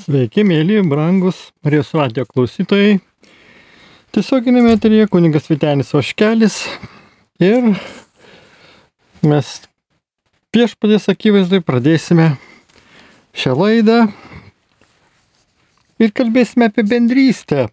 [0.00, 2.94] Sveiki, mėly, brangus Marijos radio klausytojai.
[4.14, 6.54] Tiesioginėme eteryje kuningas Vitenis Oškelis
[7.42, 7.66] ir
[9.20, 9.50] mes
[10.56, 12.30] viešpadės akivaizdai pradėsime
[13.36, 13.98] šią laidą
[16.00, 17.68] ir kalbėsime apie bendrystę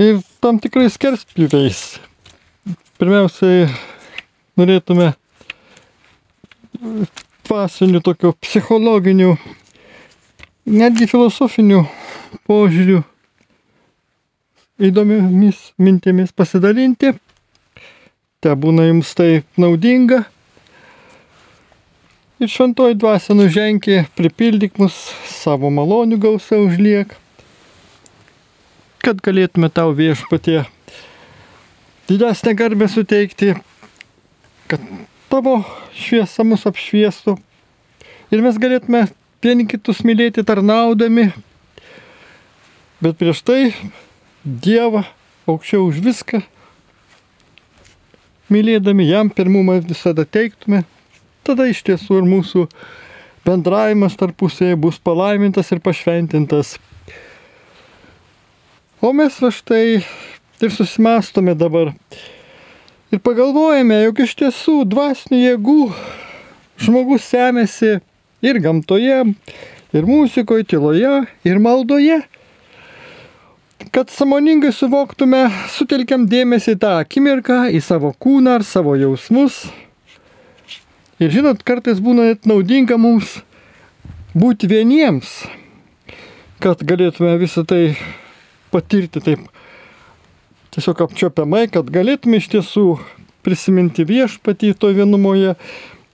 [0.00, 1.84] ir tam tikrais skerspjūviais.
[2.98, 3.70] Pirmiausiai
[4.58, 5.12] norėtume
[7.46, 9.36] dvasinių tokių psichologinių
[10.66, 11.84] netgi filosofinių
[12.48, 13.00] požiūrių
[14.80, 17.14] įdomiomis mintimis pasidalinti.
[18.40, 20.24] Te būna jums tai naudinga.
[22.40, 24.96] Ir šventoji dvasia nuženkė, pripildyk mus
[25.28, 27.12] savo malonių gausia užliek,
[29.04, 30.62] kad galėtume tau viešpatie
[32.08, 33.52] didesnę garbę suteikti,
[34.72, 34.80] kad
[35.28, 35.60] tavo
[35.92, 37.36] šviesa mus apšviestų
[38.32, 39.04] ir mes galėtume
[39.40, 41.30] vieni kitus mylėti tarnaudami,
[43.00, 43.60] bet prieš tai
[44.40, 45.02] Dievą
[45.48, 46.40] aukščiau už viską,
[48.52, 50.82] mylėdami jam pirmumą visada teiktume,
[51.44, 52.66] tada iš tiesų ir mūsų
[53.44, 56.76] bendravimas tarpusėje bus palaimintas ir pašventintas.
[59.00, 61.94] O mes va štai ir susimastome dabar
[63.12, 65.80] ir pagalvojame, jog iš tiesų dvasinių jėgų
[66.80, 67.98] žmogus semėsi
[68.42, 69.24] ir gamtoje,
[69.92, 72.20] ir muzikoje, tyloje, ir maldoje.
[73.90, 79.64] Kad samoningai suvoktume, sutelkiam dėmesį tą akimirką, į savo kūną ar savo jausmus.
[81.20, 83.40] Ir žinot, kartais būna net naudinga mums
[84.36, 85.40] būti vieniems,
[86.62, 87.96] kad galėtume visą tai
[88.70, 89.48] patirti taip
[90.70, 92.84] tiesiog apčiopiamai, kad galėtume iš tiesų
[93.44, 95.56] prisiminti viešpatį to vienumoje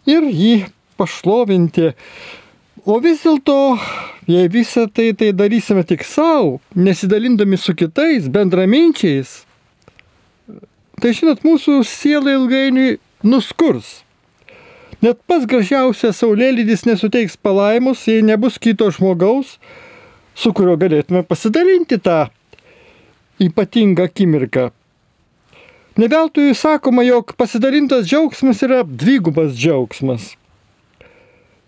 [0.08, 0.54] ir jį
[0.98, 1.92] pašlovinti.
[2.86, 3.77] O vis dėlto,
[4.30, 9.41] jei visą tai, tai darysime tik savo, nesidalindami su kitais, bendraminčiais,
[11.03, 14.03] tai žinot, mūsų siela ilgainiui nuskurs.
[15.03, 19.59] Net pats gražiausias saulėlydis nesuteiks palaimus, jei nebus kito žmogaus,
[20.37, 22.26] su kuriuo galėtume pasidalinti tą
[23.43, 24.70] ypatingą akimirką.
[25.97, 30.34] Neveltui sakoma, jog pasidalintas džiaugsmas yra dvigubas džiaugsmas.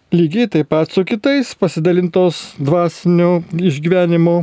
[0.09, 4.39] Lygiai taip pat su kitais pasidalintos dvasinio išgyvenimo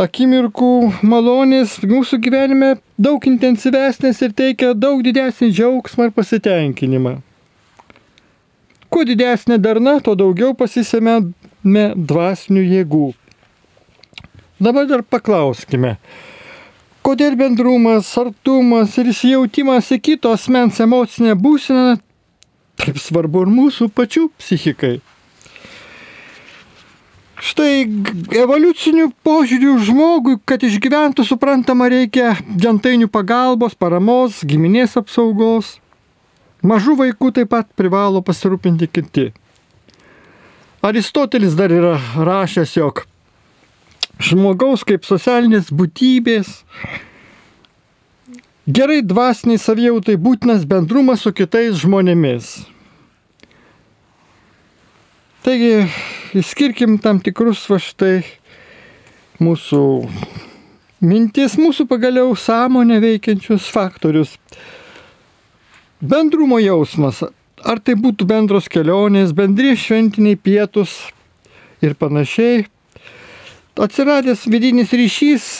[0.00, 0.70] akimirkų
[1.04, 7.12] malonės mūsų gyvenime daug intensyvesnės ir teikia daug didesnį džiaugsmą ir pasitenkinimą.
[8.88, 13.10] Kuo didesnė darna, tuo daugiau pasisėmėme dvasinių jėgų.
[14.62, 15.98] Dabar dar paklauskime,
[17.04, 21.98] kodėl bendrumas, artumas ir įsijautimas į kito asmens emocinę būseną
[22.82, 24.96] Taip svarbu ir mūsų pačių psichikai.
[27.42, 27.82] Štai
[28.38, 35.76] evoliucinių požiūrių žmogui, kad išgyventų suprantama reikia gentainių pagalbos, paramos, giminės apsaugos.
[36.62, 39.30] Mažų vaikų taip pat privalo pasirūpinti kiti.
[40.86, 43.04] Aristotelis dar yra rašęs, jog
[44.22, 46.50] žmogaus kaip socialinės būtybės
[48.66, 52.71] gerai dvasiniai savijautai būtinas bendrumas su kitais žmonėmis.
[55.42, 55.88] Taigi,
[56.38, 58.20] išskirkim tam tikrus va štai
[59.42, 59.80] mūsų
[61.02, 64.36] mintis, mūsų pagaliau sąmonę veikiančius faktorius.
[65.98, 67.24] Bendrumo jausmas,
[67.58, 70.94] ar tai būtų bendros kelionės, bendri šventiniai pietus
[71.82, 72.68] ir panašiai.
[73.82, 75.50] Atsiradęs vidinis ryšys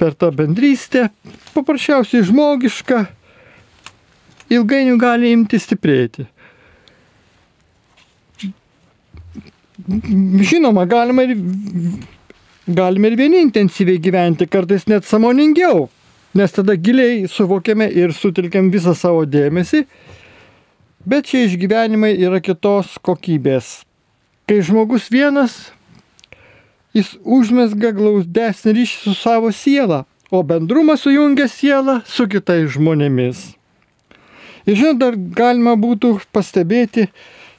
[0.00, 1.10] per tą bendrystę,
[1.52, 3.04] paprasčiausiai žmogiška,
[4.56, 6.30] ilgainiui gali imti stiprėti.
[10.42, 11.38] Žinoma, galima ir,
[12.68, 15.88] galima ir vieni intensyviai gyventi, kartais net samoningiau,
[16.34, 19.84] nes tada giliai suvokiame ir sutelkiam visą savo dėmesį,
[21.06, 23.80] bet šie išgyvenimai yra kitos kokybės.
[24.46, 25.70] Kai žmogus vienas,
[26.94, 33.50] jis užmesga glaudesnį ryšį su savo siela, o bendrumas sujungia sielą su kitais žmonėmis.
[34.68, 37.08] Ir žinot, dar galima būtų pastebėti,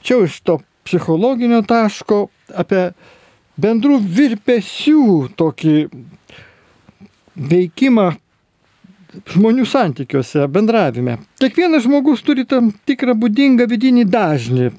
[0.00, 2.26] čia iš to psichologinio taško,
[2.58, 2.90] apie
[3.60, 5.06] bendrų virpesių
[5.38, 5.76] tokį
[7.52, 8.08] veikimą
[9.32, 11.18] žmonių santykiuose, bendravime.
[11.40, 14.70] Kiekvienas žmogus turi tam tikrą būdingą vidinį dažnį.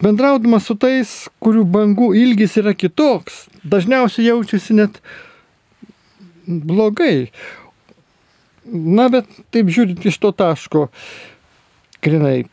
[0.00, 1.10] Bendraudamas su tais,
[1.44, 5.00] kurių bangų ilgis yra kitoks, dažniausiai jaučiasi net
[6.46, 7.28] blogai.
[8.64, 10.86] Na, bet taip žiūrint iš to taško,
[12.04, 12.46] grinai,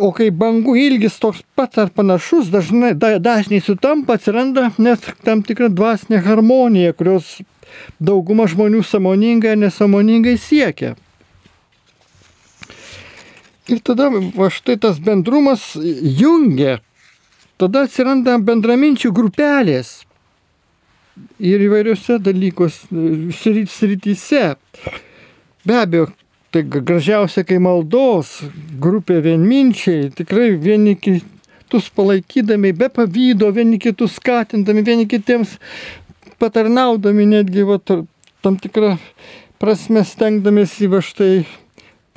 [0.00, 5.42] O kai bangų ilgis toks pat ar panašus, dažnai, da, dažnai sutampa, atsiranda net tam
[5.44, 7.40] tikra dvasinė harmonija, kurios
[8.00, 10.94] dauguma žmonių samoningai ar nesamoningai siekia.
[13.70, 16.80] Ir tada va štai tas bendrumas jungia.
[17.60, 20.00] Tada atsiranda bendraminčių grupelės.
[21.38, 22.88] Ir įvairiuose dalykuose,
[23.36, 24.44] srityse.
[25.68, 26.08] Be abejo,
[26.52, 28.42] tai gražiausia, kai maldos
[28.82, 35.56] grupė vienminčiai, tikrai vieni kitus palaikydami, be pavydo, vieni kitus skatindami, vieni kitiems
[36.42, 37.78] patarnaudami, netgi va,
[38.44, 38.98] tam tikrą
[39.62, 41.46] prasme stengdamėsi va štai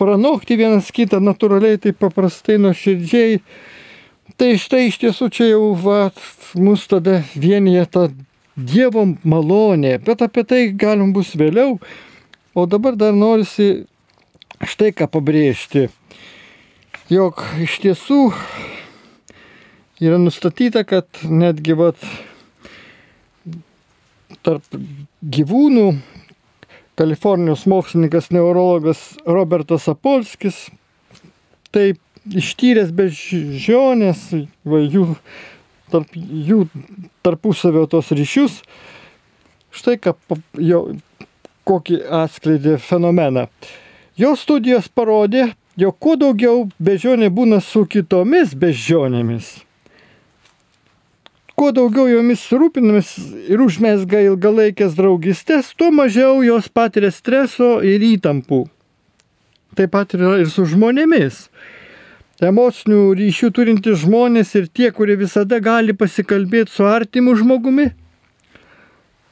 [0.01, 3.39] pranokti vienas kitą natūraliai, taip paprastai, nuoširdžiai.
[4.35, 6.09] Tai štai iš tiesų čia jau va,
[6.59, 8.07] mus tada vienyje ta
[8.55, 11.75] Dievo malonė, bet apie tai galim bus vėliau.
[12.55, 13.83] O dabar dar norisi
[14.63, 15.89] štai ką pabrėžti,
[17.11, 18.19] jog iš tiesų
[20.03, 21.99] yra nustatyta, kad netgi vat,
[24.45, 24.79] tarp
[25.21, 25.87] gyvūnų
[26.95, 30.69] Kalifornijos mokslininkas neurologas Robertas Apolskis
[31.75, 31.99] taip
[32.31, 34.29] ištyręs bežionės,
[34.63, 35.09] va, jų,
[35.91, 36.61] tarp, jų
[37.25, 38.61] tarpusavio tos ryšius,
[39.75, 40.15] štai ką,
[40.63, 40.85] jo,
[41.67, 43.49] kokį atskleidė fenomeną.
[44.15, 49.49] Jo studijos parodė, jog kuo daugiau bežionė būna su kitomis bežionėmis,
[51.59, 53.09] kuo daugiau jomis rūpinamis
[53.51, 58.61] ir užmesga ilgalaikės draugystės, tuo mažiau jos patiria streso ir įtampų.
[59.75, 61.49] Taip pat yra ir su žmonėmis.
[62.39, 67.89] Emocinių ryšių turintys žmonės ir tie, kurie visada gali pasikalbėti su artimu žmogumi,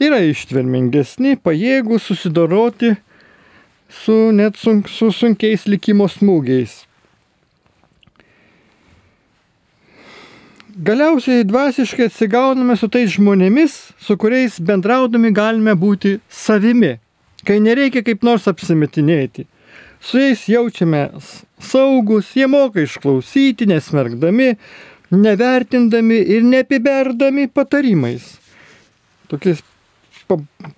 [0.04, 3.02] yra ištvermingesni, pajėgų susidoroti su
[4.34, 6.82] net sunk, su sunkiais likimo smūgiais.
[10.74, 16.96] Galiausiai dvasiškai atsigauname su tais žmonėmis, su kuriais bendraudami galime būti savimi,
[17.46, 19.46] kai nereikia kaip nors apsimetinėti.
[20.02, 21.04] Su jais jaučiame
[21.62, 24.56] saugus, jie moka išklausyti, nesmergdami,
[25.14, 28.26] nevertindami ir neapiberdami patarimais.
[29.30, 29.62] Tokiais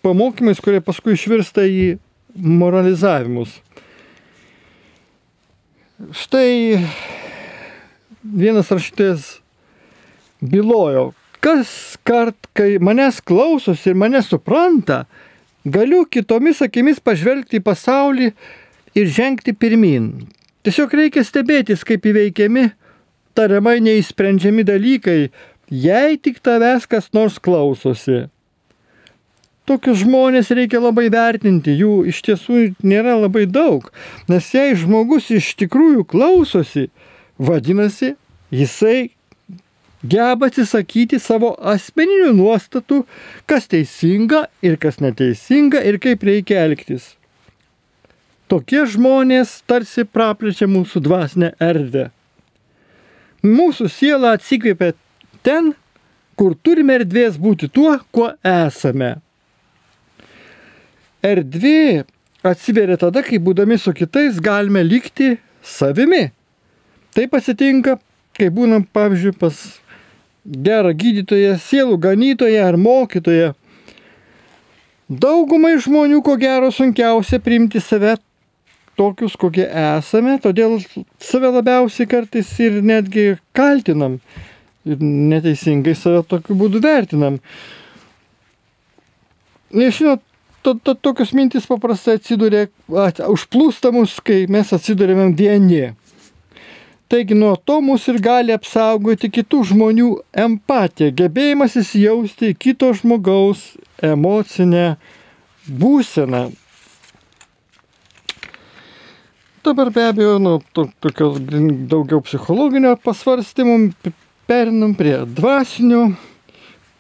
[0.03, 1.95] pamokymais, kurie paskui išvirsta į
[2.35, 3.59] moralizavimus.
[6.11, 6.83] Štai
[8.23, 9.39] vienas rašytojas
[10.41, 15.05] bylojo, kas kart, kai manęs klausosi ir mane supranta,
[15.63, 18.31] galiu kitomis akimis pažvelgti į pasaulį
[18.95, 20.27] ir žengti pirmin.
[20.65, 22.69] Tiesiog reikia stebėtis, kaip įveikiami
[23.37, 25.19] tariamai neįsprendžiami dalykai,
[25.71, 28.25] jei tik tavęs kas nors klausosi
[29.69, 33.89] tokius žmonės reikia labai vertinti, jų iš tiesų nėra labai daug.
[34.29, 36.87] Nes jei žmogus iš tikrųjų klausosi,
[37.41, 38.13] vadinasi,
[38.53, 39.09] jisai
[40.05, 43.03] geba atsisakyti savo asmeninių nuostatų,
[43.49, 47.15] kas teisinga ir kas neteisinga ir kaip reikia elgtis.
[48.45, 52.11] Tokie žmonės tarsi praplečia mūsų dvasinę erdvę.
[53.45, 54.93] Mūsų siela atsikvėpia
[55.45, 55.73] ten,
[56.37, 59.15] kur turime erdvės būti tuo, kuo esame
[61.25, 62.05] erdvė
[62.45, 65.35] atsiveria tada, kai būdami su kitais galime likti
[65.65, 66.29] savimi.
[67.15, 67.97] Taip atsitinka,
[68.37, 69.59] kai būnam, pavyzdžiui, pas
[70.45, 73.53] gerą gydytoją, sielų ganytoją ar mokytoją.
[75.09, 78.15] Daugumai žmonių, ko gero, sunkiausia priimti save
[78.97, 80.79] tokius, kokie esame, todėl
[81.21, 84.19] save labiausiai kartais ir netgi kaltinam
[84.85, 87.39] ir neteisingai save tokiu būdu vertinam.
[89.75, 90.21] Nežinot,
[90.65, 92.65] to, to, tokios mintis paprastai atsiduria,
[93.05, 95.91] at, užplūsta mus, kai mes atsidurėme vieni.
[97.05, 100.09] Taigi nuo to mus ir gali apsaugoti kitų žmonių
[100.41, 104.95] empatija, gebėjimas įsijausti į kito žmogaus emocinę
[105.69, 106.47] būseną.
[109.65, 111.35] Dabar be abejo, nu, to, tokio
[111.89, 113.77] daugiau psichologinio pasvarstymų,
[114.49, 116.07] perinam prie dvasinio,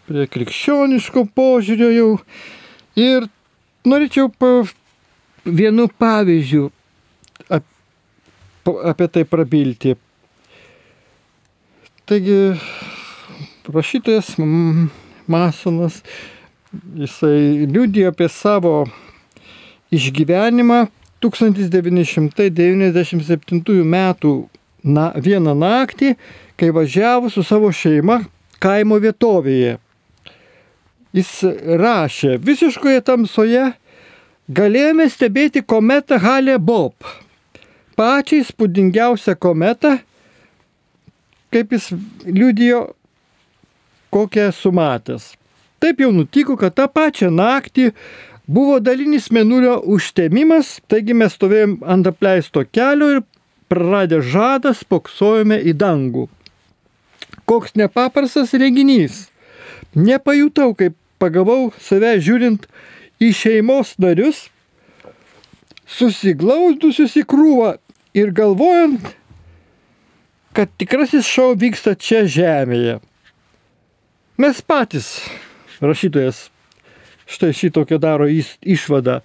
[0.05, 2.11] prie krikščioniško požiūrio jau.
[2.97, 3.25] Ir
[3.89, 4.65] norėčiau pa,
[5.45, 6.69] vienu pavyzdžiu
[7.49, 7.63] ap,
[8.91, 9.95] apie tai prabilti.
[12.05, 12.37] Taigi,
[13.73, 14.35] rašytojas
[15.25, 16.03] Masonas,
[16.97, 18.85] jisai liūdėjo apie savo
[19.95, 20.79] išgyvenimą
[21.25, 24.33] 1997 metų
[24.85, 26.15] na, vieną naktį,
[26.59, 28.23] kai važiavo su savo šeima
[28.61, 29.79] kaimo vietovėje
[31.15, 31.31] jis
[31.79, 33.69] rašė, visiškoje tamsoje
[34.51, 36.93] galėjome stebėti kometą Halė Bob.
[37.95, 39.95] Pačią įspūdingiausią kometą,
[41.55, 41.93] kaip jis
[42.27, 42.81] liudijo,
[44.11, 45.33] kokią sumatęs.
[45.79, 47.91] Taip jau nutiko, kad tą pačią naktį
[48.47, 53.23] buvo dalinis menulio užtemimas, taigi mes stovėjom ant apleisto kelio ir
[53.71, 56.27] praradę žadą spoksojome į dangų.
[57.47, 59.25] Koks nepaprastas reginys.
[59.95, 62.67] Nepajutau, kaip pagavau save žiūrint
[63.21, 64.47] į šeimos narius,
[65.85, 67.75] susiglaudusius į krūvą
[68.17, 69.13] ir galvojant,
[70.55, 72.99] kad tikrasis šau vyksta čia žemėje.
[74.39, 75.17] Mes patys,
[75.83, 76.49] rašytojas,
[77.27, 79.21] štai šitokią daro išvadą.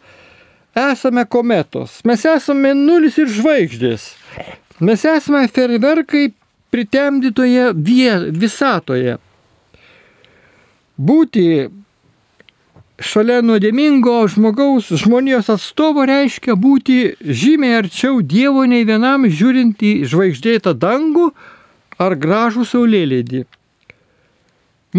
[0.78, 4.12] Esame kometos, mes esame nulis ir žvaigždės.
[4.80, 6.30] Mes esame ferverkai
[6.70, 7.73] pritemdytoje
[8.30, 9.18] visatoje.
[11.00, 11.71] Būti
[13.00, 20.75] šalia nuodėmingo žmogaus, žmonijos atstovo reiškia būti žymiai arčiau Dievo nei vienam žiūrint į žvaigždėtą
[20.76, 21.30] dangų
[22.00, 23.47] ar gražų saulėlydį.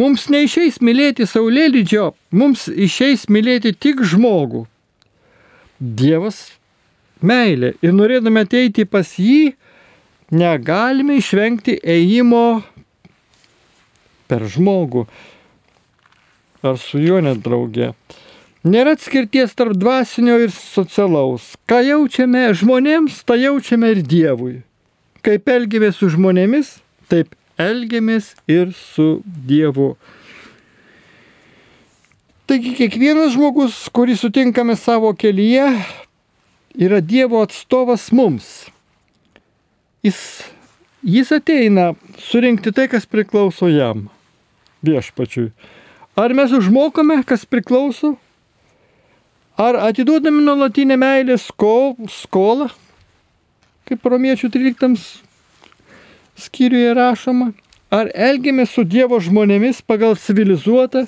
[0.01, 4.63] Mums neišeis mylėti saulėlydžio, mums išeis mylėti tik žmogų.
[5.77, 6.48] Dievas
[7.22, 9.51] meilė ir norėdami ateiti pas jį,
[10.34, 12.63] negalime išvengti ėjimo
[14.31, 15.05] per žmogų
[16.63, 17.91] ar su juo net draugė.
[18.61, 21.55] Nėra atskirties tarp dvasinio ir socialaus.
[21.65, 24.59] Ką jaučiame žmonėms, tą jaučiame ir Dievui.
[25.25, 26.75] Kaip elgiamės su žmonėmis,
[27.09, 29.95] taip elgiamės ir su Dievu.
[32.45, 35.65] Taigi kiekvienas žmogus, kurį sutinkame savo kelyje,
[36.77, 38.67] yra Dievo atstovas mums.
[40.05, 40.19] Jis,
[41.01, 41.91] jis ateina
[42.21, 44.09] surinkti tai, kas priklauso jam,
[44.85, 45.49] viešpačiui.
[46.15, 48.17] Ar mes užmokame, kas priklauso?
[49.57, 52.67] Ar atiduodami nuolatinę meilę skol, skolą,
[53.87, 54.97] kaip romiečių 13
[56.35, 57.51] skyriuje rašoma?
[57.91, 61.05] Ar elgiamės su Dievo žmonėmis pagal civilizuotą,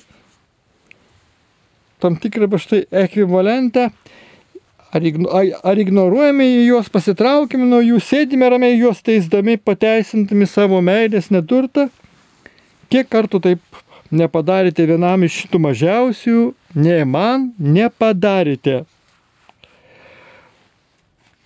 [2.03, 3.89] tam tikrą štai ekvivalentą,
[4.91, 5.31] ar, igno,
[5.63, 11.87] ar ignoruojame juos, pasitraukime nuo jų, sėdime ramiai juos teisdami, pateisintami savo meilės neturtą?
[12.91, 13.83] Kiek kartų taip
[14.13, 16.39] nepadarėte vienam iš šitų mažiausių,
[16.77, 18.83] nei man nepadarėte.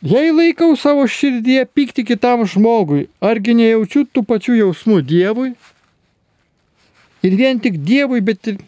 [0.05, 5.55] Jei laikau savo širdyje pykti kitam žmogui, argi nejaučiu tų pačių jausmų Dievui?
[7.25, 8.59] Ir vien tik Dievui, bet ir,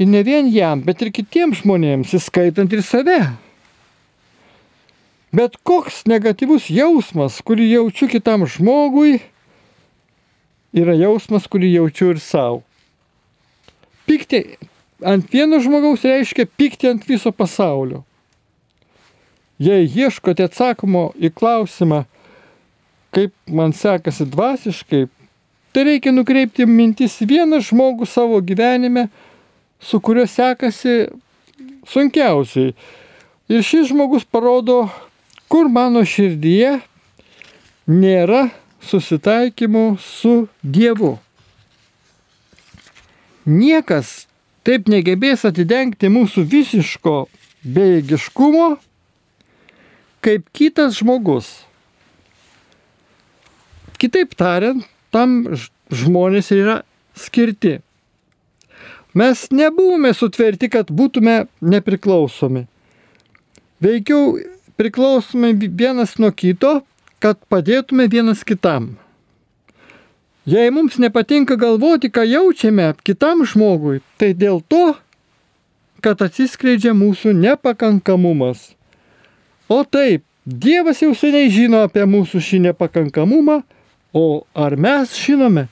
[0.00, 3.18] ir ne vien jam, bet ir kitiems žmonėms, įskaitant ir save.
[5.36, 9.18] Bet koks negatyvus jausmas, kurį jaučiu kitam žmogui,
[10.72, 12.62] yra jausmas, kurį jaučiu ir savo.
[14.08, 14.42] Pykti
[15.04, 18.02] ant vieno žmogaus reiškia pykti ant viso pasaulio.
[19.58, 22.04] Jei ieškote atsakymo į klausimą,
[23.14, 25.06] kaip man sekasi dvasiškai,
[25.74, 29.08] tai reikia nukreipti mintis vieną žmogų savo gyvenime,
[29.80, 31.08] su kuriuo sekasi
[31.86, 32.74] sunkiausiai.
[33.48, 34.86] Ir šis žmogus parodo,
[35.48, 36.78] kur mano širdyje
[37.88, 38.48] nėra
[38.84, 41.16] susitaikymo su Dievu.
[43.48, 44.26] Niekas
[44.66, 47.14] taip negebės atidengti mūsų visiško
[47.64, 48.66] bejėgiškumo,
[50.20, 51.48] kaip kitas žmogus.
[53.98, 55.40] Kitaip tariant, tam
[55.88, 56.82] žmonės yra
[57.16, 57.78] skirti.
[59.16, 62.66] Mes nebuvome sutverti, kad būtume nepriklausomi.
[63.80, 64.36] Veikiau
[64.78, 66.82] priklausome vienas nuo kito,
[67.18, 68.98] kad padėtume vienas kitam.
[70.48, 74.94] Jei mums nepatinka galvoti, ką jaučiame kitam žmogui, tai dėl to,
[76.00, 78.70] kad atsiskleidžia mūsų nepakankamumas.
[79.68, 83.58] O taip, Dievas jau seniai žino apie mūsų šį nepakankamumą,
[84.16, 85.66] o ar mes žinome?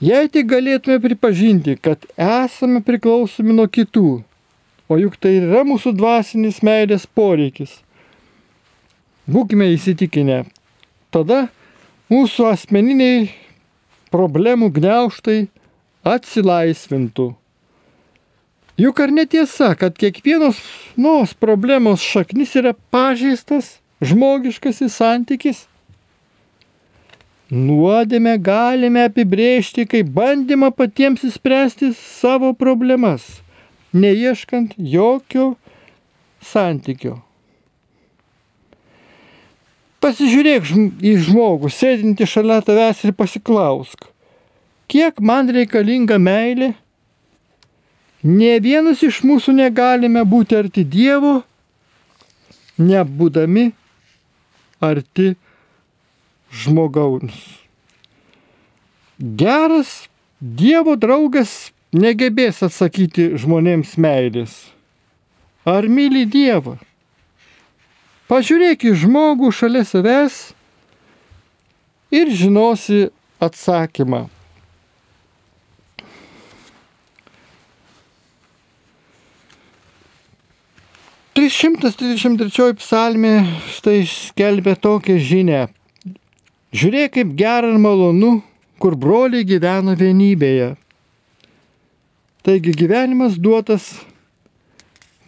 [0.00, 4.22] Jei tik galėtume pripažinti, kad esame priklausomi nuo kitų,
[4.88, 7.82] o juk tai yra mūsų dvasinis meilės poreikis,
[9.28, 10.46] būkime įsitikinę,
[11.12, 11.50] tada
[12.08, 13.28] mūsų asmeniniai
[14.12, 15.42] problemų gneuštai
[16.08, 17.34] atsilaisvintų.
[18.78, 20.60] Juk ar netiesa, kad kiekvienos
[20.96, 25.64] nuos problemos šaknis yra pažeistas žmogiškasis santykis?
[27.50, 33.24] Nuodėmę galime apibrėžti kaip bandymą patiems įspręsti savo problemas,
[33.92, 35.54] neieškant jokio
[36.44, 37.18] santykio.
[40.08, 40.70] Pasižiūrėk
[41.04, 44.06] į žmogų, sėdinti šalia tavęs ir pasiklausk,
[44.88, 46.70] kiek man reikalinga meilė?
[48.24, 51.42] Ne vienas iš mūsų negalime būti arti Dievo,
[52.80, 53.66] nebūdami
[54.80, 55.34] arti
[56.48, 57.36] žmogaus.
[59.20, 59.92] Geras
[60.40, 64.56] Dievo draugas negebės atsakyti žmonėms meilės.
[65.68, 66.78] Ar myli Dievą?
[68.28, 70.34] Pažiūrėk į žmogų šalia savęs
[72.12, 73.06] ir žinosi
[73.40, 74.26] atsakymą.
[81.38, 83.32] Trisdešimt trečioji psalmė
[83.72, 85.60] štai skelbia tokią žinę.
[86.74, 88.40] Žiūrėk, kaip gera ir malonu
[88.82, 90.74] kur broliai gyvena vienybėje.
[92.46, 93.90] Taigi gyvenimas duotas,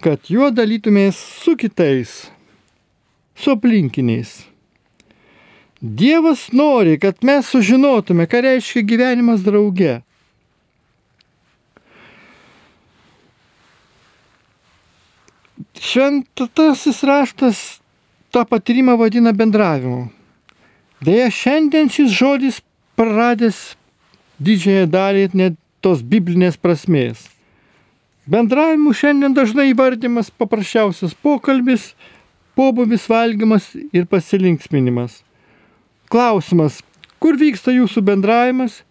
[0.01, 2.31] kad juo dalytumės su kitais,
[3.41, 4.45] su aplinkiniais.
[5.81, 10.01] Dievas nori, kad mes sužinotume, ką reiškia gyvenimas drauge.
[15.81, 17.81] Šventasis raštas
[18.31, 20.11] tą patyrimą vadina bendravimu.
[21.01, 22.61] Deja, šiandien šis žodis
[23.01, 23.61] praradęs
[24.37, 27.25] didžiąją dalį net tos biblinės prasmės.
[28.29, 31.95] Bendravimu šiandien dažnai įvardymas paprasčiausias pokalbis,
[32.61, 35.23] pobūvis valgymas ir pasilinksminimas.
[36.13, 36.81] Klausimas,
[37.23, 38.83] kur vyksta jūsų bendravimas,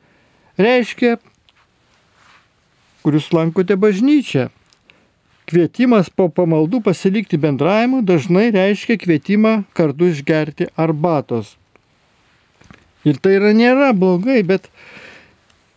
[0.57, 1.17] reiškia,
[3.03, 4.49] kur jūs lankote bažnyčią.
[5.49, 11.55] Kvietimas po pamaldų pasilikti bendravimu dažnai reiškia kvietimą kartu išgerti arbatos.
[13.07, 14.67] Ir tai yra nėra blogai, bet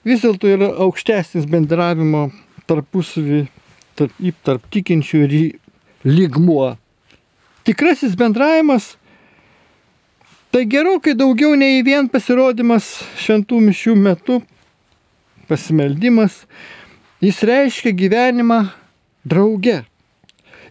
[0.04, 2.26] vis dėlto yra aukštesnis bendravimo
[2.68, 3.46] tarpusavį,
[3.96, 5.36] tarp, tarp tikinčių ir
[6.04, 6.74] lygmuo.
[7.64, 8.96] Tikrasis bendravimas
[10.50, 12.88] tai gerokai daugiau nei vien pasirodymas
[13.22, 14.40] šventų mišių metu,
[15.48, 16.42] pasimeldimas.
[17.22, 18.58] Jis reiškia gyvenimą
[19.24, 19.78] drauge.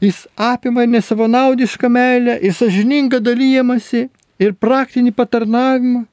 [0.03, 4.09] Jis apima nesavanaudišką meilę, ir sažiningą dalyjimąsi,
[4.43, 6.03] ir praktinį patarnavimą,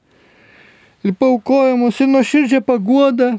[1.03, 3.33] ir paukojimus, ir nuoširdžią paguodą,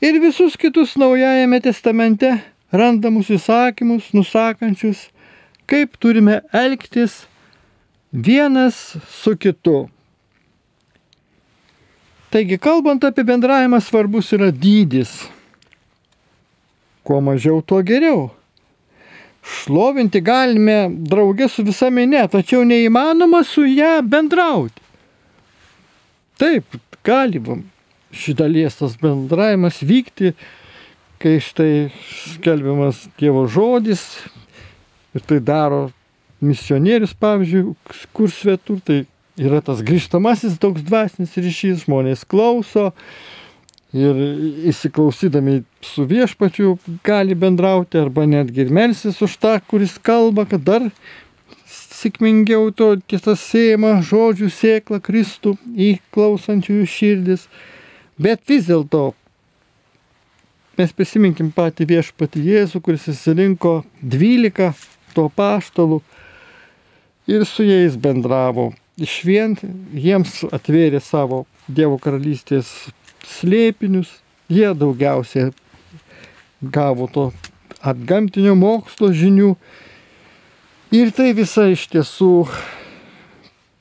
[0.00, 2.38] ir visus kitus Naujajame testamente
[2.72, 5.11] randamus įsakymus, nusakančius,
[5.72, 7.22] kaip turime elgtis
[8.12, 9.88] vienas su kitu.
[12.30, 15.10] Taigi, kalbant apie bendravimą, svarbus yra dydis.
[17.04, 18.28] Kuo mažiau, tuo geriau.
[19.42, 20.76] Šlovinti galime
[21.08, 24.76] draugė su visa minė, tačiau neįmanoma su ją bendrauti.
[26.40, 27.40] Taip, gali
[28.12, 30.34] šitalies tas bendravimas vykti,
[31.22, 31.88] kai štai
[32.36, 34.04] skelbiamas Dievo žodis
[35.14, 35.86] ir tai daro
[36.42, 37.74] misionierius, pavyzdžiui,
[38.16, 39.04] kur svetur, tai
[39.40, 42.90] yra tas grįžtamasis toks dvasinis ryšys, žmonės klauso
[43.92, 44.18] ir
[44.72, 50.88] įsiklausydami su viešpačiu gali bendrauti arba netgi ir melsis už tą, kuris kalba, kad dar
[51.68, 57.46] sėkmingiau to tiesą sėjama žodžių sėkla Kristų į klausančiųjų širdis.
[58.22, 59.12] Bet vis dėlto
[60.80, 64.72] mes prisiminkim patį viešpatį Jėzų, kuris įsirinko 12
[65.14, 66.00] to paštalų
[67.30, 68.72] ir su jais bendravo.
[69.00, 69.56] Iš vien
[69.94, 72.68] jiems atvėrė savo Dievo karalystės
[73.24, 74.10] slėpinius,
[74.50, 75.52] jie daugiausiai
[76.62, 77.30] gavo to
[77.82, 79.54] atgamtinio mokslo žinių.
[80.92, 82.32] Ir tai visa iš tiesų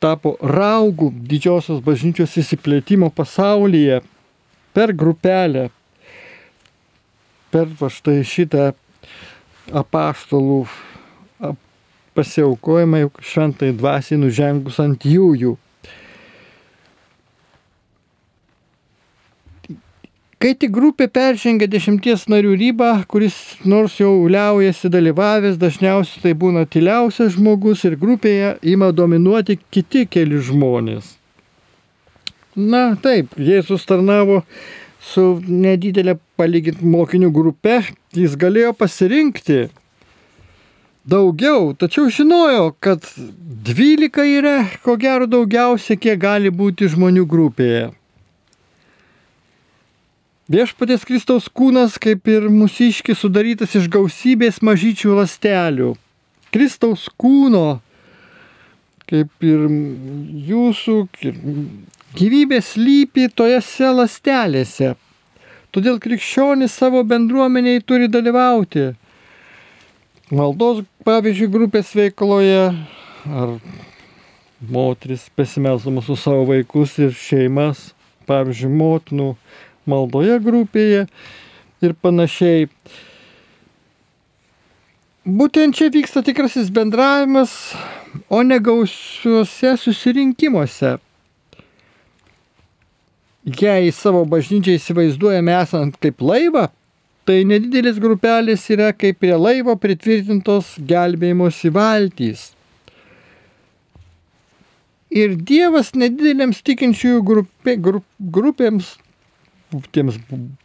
[0.02, 4.00] tapo raugų didžiosios bažnyčios įsiplėtimo pasaulyje
[4.74, 5.68] per grupelę,
[7.52, 8.72] per va štai šitą
[9.76, 10.64] apaštalų
[12.18, 15.58] pasiaukojimą šventai dvasiai nužengus ant jųjų.
[20.42, 26.64] Kai tik grupė peržengia dešimties narių ribą, kuris nors jau liaujasi dalyvavęs, dažniausiai tai būna
[26.66, 31.12] tyliausias žmogus ir grupėje ima dominuoti kiti keli žmonės.
[32.58, 34.40] Na taip, Jėzus tarnavo
[35.12, 37.78] su nedidelė palyginti mokinių grupe,
[38.18, 39.68] jis galėjo pasirinkti
[41.06, 43.06] daugiau, tačiau žinojo, kad
[43.66, 47.90] 12 yra ko gero daugiausia, kiek gali būti žmonių grupėje.
[50.52, 55.94] Viešpatės Kristaus kūnas, kaip ir mūsiškis, sudarytas iš gausybės mažyčių lastelių.
[56.52, 57.80] Kristaus kūno,
[59.08, 59.64] kaip ir
[60.50, 60.98] jūsų
[62.20, 64.92] gyvybės lypi tojose lastelėse.
[65.72, 68.90] Todėl krikščionis savo bendruomeniai turi dalyvauti.
[70.32, 72.70] Maldos, pavyzdžiui, grupės veikloje
[73.28, 73.50] ar
[74.64, 77.90] moteris pasimelsdamas su savo vaikus ir šeimas,
[78.32, 79.28] pavyzdžiui, motinų
[79.92, 81.04] maldoje grupėje
[81.84, 82.70] ir panašiai.
[85.28, 87.76] Būtent čia vyksta tikrasis bendravimas,
[88.32, 90.96] o ne gausiuose susirinkimuose.
[93.44, 96.70] jei savo bažnyčią įsivaizduojame esant kaip laivą,
[97.32, 102.50] tai nedidelis grupelės yra kaip prie laivo pritvirtintos gelbėjimosi valtys.
[105.12, 108.90] Ir Dievas nedidelėms tikinčiųjų grupė, grup, grupėms,
[109.96, 110.18] tiems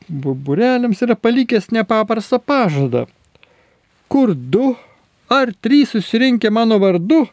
[0.08, 3.04] bureliams yra palikęs nepaprastą pažadą.
[4.10, 4.72] Kur du
[5.30, 7.24] ar trys susirinkę mano vardu,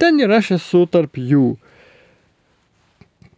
[0.00, 1.58] ten ir aš esu tarp jų.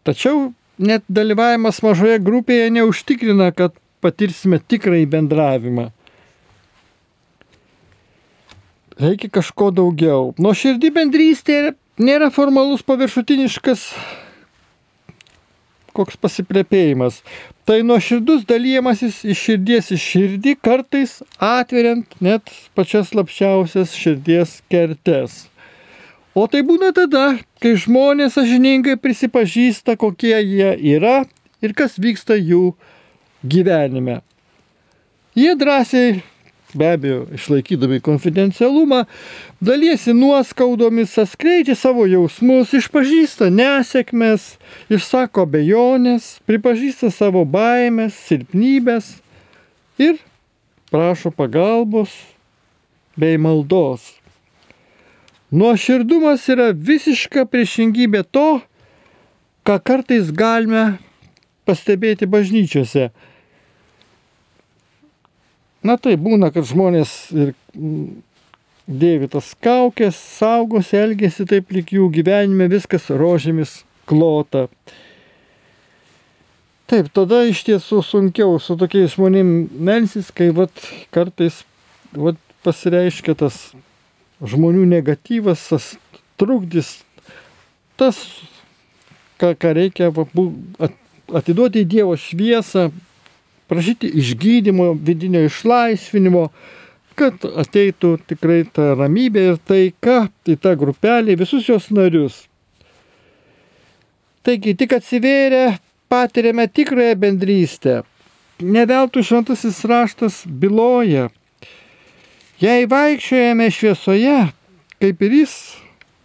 [0.06, 5.90] Tačiau net dalyvavimas mažoje grupėje neužtikrina, kad patirsime tikrai bendravimą.
[8.96, 10.30] Reikia kažko daugiau.
[10.40, 11.58] Nuo širdį bendrystė
[12.00, 13.90] nėra formalus paviršutiniškas
[15.96, 17.20] koks pasiplėpėjimas.
[17.66, 25.46] Tai nuoširdus dalymasis iš širdies į širdį, kartais atveriant net pačias lapščiausias širdies kertes.
[26.36, 31.22] O tai būna tada, kai žmonės sažiningai prisipažįsta, kokie jie yra
[31.64, 32.95] ir kas vyksta jų gyvenime.
[35.36, 36.20] Jie drąsiai,
[36.74, 39.04] be abejo, išlaikydami konfidencialumą,
[39.62, 44.56] dalysi nuoskaudomis, atskleidžia savo jausmus, išpažįsta nesėkmes,
[44.88, 49.18] išsako bejonės, pripažįsta savo baimės, silpnybės
[50.00, 50.16] ir
[50.90, 52.12] prašo pagalbos
[53.16, 54.14] bei maldos.
[55.52, 58.60] Nuoširdumas yra visiška priešingybė to,
[59.68, 60.96] ką kartais galime
[61.66, 63.10] pastebėti bažnyčiose.
[65.86, 68.22] Na tai būna, kad žmonės ir mm,
[68.86, 74.66] dėvi tas kaukės, saugosi, elgesi taip, lik jų gyvenime viskas rožėmis klota.
[76.86, 80.70] Taip, tada iš tiesų sunkiau su tokiais žmonėmis melsis, kai vat,
[81.14, 81.64] kartais
[82.14, 83.58] vat, pasireiškia tas
[84.42, 85.88] žmonių negatyvas, tas
[86.38, 87.00] trukdys,
[87.98, 88.20] tas,
[89.40, 90.10] ką, ką reikia
[91.34, 92.90] atiduoti į Dievo šviesą,
[93.70, 96.48] prašyti išgydymo, vidinio išlaisvinimo,
[97.16, 102.44] kad ateitų tikrai ta ramybė ir taika į tą grupelį, visus jos narius.
[104.46, 105.78] Taigi tik atsivėrę
[106.12, 108.02] patiriame tikrąją bendrystę.
[108.62, 111.26] Neveltui šventasis raštas byloja,
[112.56, 114.36] Jei vaikščiojame šviesoje,
[114.96, 115.56] kaip ir jis,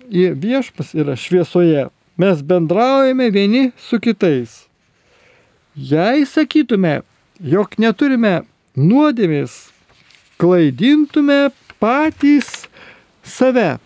[0.08, 4.71] viešpas yra šviesoje, mes bendraujame vieni su kitais.
[5.76, 7.00] Jei sakytume,
[7.40, 8.42] jog neturime
[8.76, 9.70] nuodėmės,
[10.42, 12.66] klaidintume patys
[13.24, 13.78] save.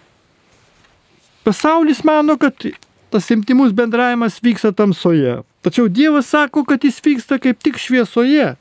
[1.46, 2.58] Pasaulis mano, kad
[3.14, 5.44] tas intimus bendravimas vyksta tamsoje.
[5.62, 8.56] Tačiau Dievas sako, kad jis vyksta kaip tik šviesoje.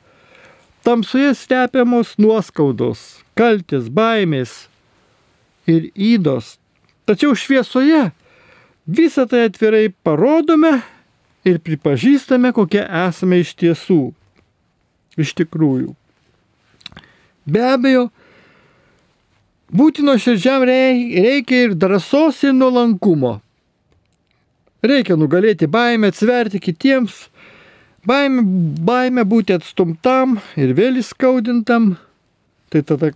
[0.85, 4.67] Tamsoje slepiamos nuoskaudos, kaltis, baimės
[5.65, 6.59] ir įdos.
[7.09, 8.11] Tačiau šviesoje
[8.85, 10.83] visą tai atvirai parodome
[11.45, 14.01] ir pripažįstame, kokie esame iš tiesų.
[15.15, 15.93] Iš tikrųjų.
[17.45, 18.07] Be abejo,
[19.69, 23.37] būtino širdžiam reikia ir drąsos ir nuolankumo.
[24.85, 27.27] Reikia nugalėti baimę, atsverti kitiems,
[28.05, 28.43] baimę,
[28.85, 31.95] baimę būti atstumtam ir vėl įskaudintam.
[32.73, 33.13] Tai tada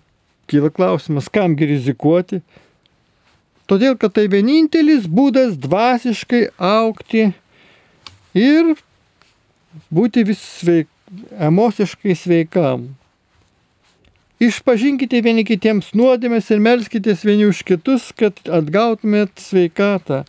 [0.50, 2.42] kyla klausimas, kamgi rizikuoti.
[3.70, 7.28] Todėl, kad tai vienintelis būdas dvasiškai aukti
[8.38, 8.76] ir
[9.94, 10.90] būti vis sveik,
[11.40, 12.90] emociškai sveikam.
[14.40, 20.24] Išpažinkite vieni kitiems nuodėmės ir melskitės vieni už kitus, kad atgautumėt sveikatą.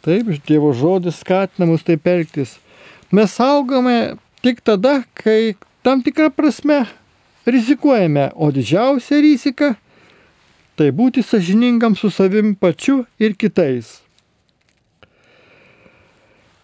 [0.00, 2.56] Taip, Dievo žodis skatina mus taip elgtis.
[3.12, 5.52] Mes augame tik tada, kai
[5.84, 6.86] tam tikrą prasme
[7.44, 9.74] rizikuojame, o didžiausia rizika
[10.80, 13.98] tai būti sažiningam su savim pačiu ir kitais.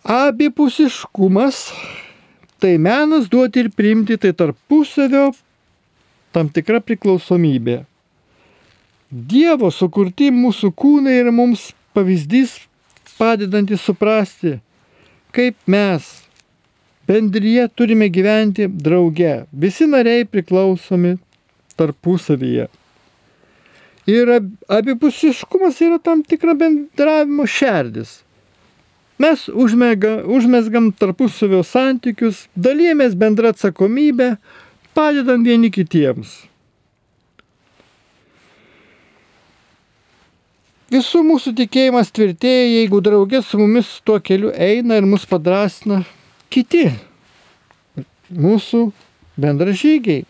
[0.06, 1.72] Abipusiškumas
[2.62, 5.32] tai menas duoti ir priimti, tai tarpusavio
[6.30, 7.80] tam tikra priklausomybė.
[9.10, 12.54] Dievo sukurti mūsų kūnai yra mums pavyzdys
[13.18, 14.60] padedantis suprasti,
[15.34, 16.06] kaip mes
[17.06, 19.44] Bendryje turime gyventi drauge.
[19.52, 21.12] Visi nariai priklausomi
[21.78, 22.66] tarpusavyje.
[24.10, 24.32] Ir
[24.68, 28.25] abipusiškumas yra tam tikra bendravimo šerdis.
[29.18, 34.34] Mes užmega, užmesgam tarpusavio santykius, dalymės bendrą atsakomybę,
[34.96, 36.42] padedam vieni kitiems.
[40.92, 46.04] Visų mūsų tikėjimas tvirtėja, jeigu draugė su mumis tuo keliu eina ir mus padrasina
[46.52, 46.84] kiti
[48.30, 48.84] mūsų
[49.40, 50.22] bendražygiai.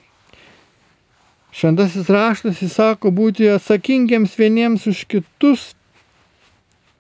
[1.57, 5.71] Šventasis raštas įsako būti atsakingiams vieniems už kitus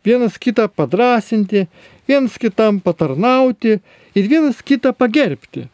[0.06, 1.66] vienas kitą padrasinti,
[2.08, 3.78] vienas kitam patarnauti
[4.14, 5.66] ir vienas kitą pagerbti.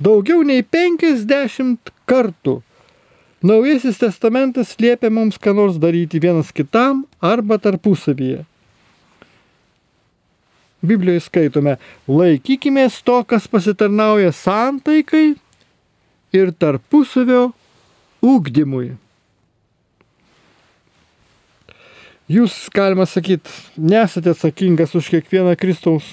[0.00, 2.60] Daugiau nei 50 kartų
[3.40, 8.42] Naujasis testamentas liepia mums ką nors daryti vienas kitam arba tarpusavyje.
[10.84, 11.76] Biblijoje skaitome,
[12.08, 15.36] laikykime to, kas pasitarnauja santaikai
[16.36, 17.52] ir tarpusavio
[18.20, 18.92] ūkdymui.
[22.30, 26.06] Jūs, galima sakyti, nesate atsakingas už kiekvieną Kristaus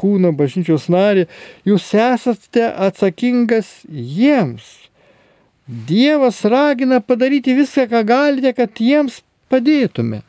[0.00, 1.26] kūno bažnyčios narį,
[1.68, 4.66] jūs esate atsakingas jiems.
[5.66, 10.22] Dievas ragina padaryti viską, ką galite, kad jiems padėtume.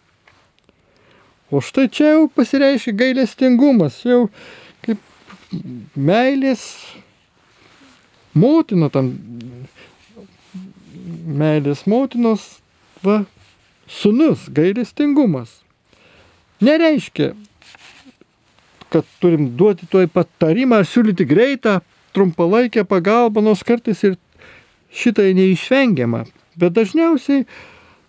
[1.49, 4.27] O štai čia jau pasireiškia gailestingumas, jau
[4.83, 5.01] kaip
[5.95, 6.65] meilės
[8.35, 9.13] motina, tam
[11.41, 12.49] meilės motinos,
[13.05, 13.21] va,
[13.87, 15.61] sunus, gailestingumas.
[16.61, 17.33] Nereiškia,
[18.89, 21.79] kad turim duoti toj patarimą ar siūlyti greitą,
[22.15, 24.17] trumpalaikę pagalbą, nors kartais ir
[24.93, 26.25] šitai neišvengiama.
[26.57, 27.45] Bet dažniausiai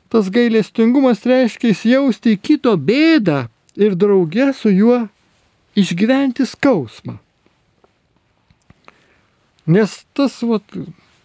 [0.08, 5.02] tas gailestingumas reiškia įsijausti į kito bėdą ir draugę su juo
[5.78, 7.18] išgyventi skausmą.
[9.68, 10.64] Nes tas vat,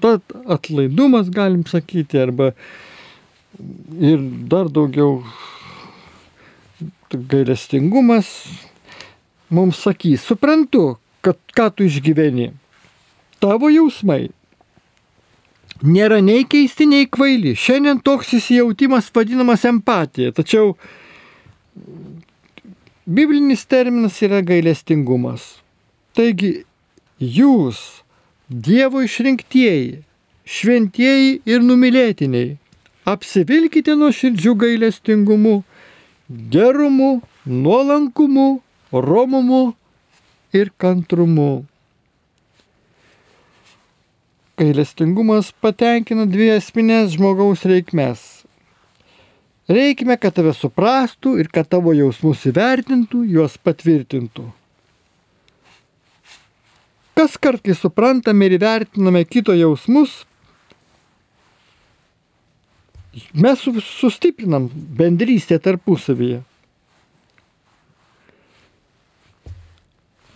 [0.03, 0.17] ta
[0.51, 2.51] atlaidumas, galim sakyti, arba
[3.99, 5.23] ir dar daugiau
[7.13, 8.27] gailestingumas
[9.53, 12.51] mums sakys, suprantu, kad ką tu išgyveni.
[13.43, 14.31] Tavo jausmai
[15.83, 17.53] nėra nei keisti, nei kvaili.
[17.59, 20.73] Šiandien toks įsijautimas vadinamas empatija, tačiau
[23.05, 25.57] biblinis terminas yra gailestingumas.
[26.17, 26.63] Taigi
[27.19, 27.81] jūs,
[28.53, 30.03] Dievo išrinktieji,
[30.45, 32.57] šventieji ir numylėtiniai,
[33.05, 35.61] apsivilkite nuo širdžių gailestingumu,
[36.53, 38.47] gerumu, nuolankumu,
[38.91, 39.63] romumu
[40.55, 41.65] ir kantrumu.
[44.57, 48.43] Gailestingumas patenkina dvi esminės žmogaus reikmes.
[49.67, 54.49] Reikime, kad tave suprastų ir kad tavo jausmus įvertintų, juos patvirtintų.
[57.13, 60.23] Kas kart, kai suprantame ir įvertiname kito jausmus,
[63.33, 63.67] mes
[63.99, 66.41] sustiprinam bendrystę tarpusavyje.